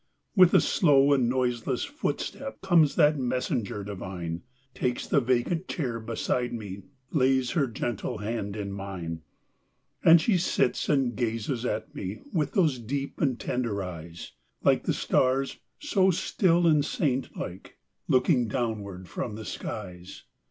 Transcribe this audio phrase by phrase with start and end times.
[0.35, 4.41] With a slow and noiseless footstepComes that messenger divine,
[4.73, 6.81] Takes the vacant chair beside me,
[7.11, 9.21] Lays her gentle hand in mine.
[10.03, 14.31] And she sits and gazes at meWith those deep and tender eyes,
[14.63, 17.77] Like the stars, so still and saint like,
[18.07, 20.23] Looking downward from the skies.